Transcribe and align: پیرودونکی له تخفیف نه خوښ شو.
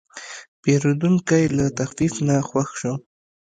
پیرودونکی 0.61 1.43
له 1.57 1.65
تخفیف 1.79 2.13
نه 2.27 2.35
خوښ 2.47 2.69
شو. 2.79 2.93